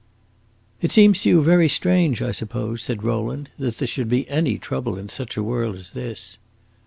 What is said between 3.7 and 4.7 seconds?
there should be any